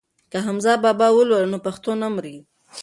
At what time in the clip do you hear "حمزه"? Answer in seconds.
0.45-0.73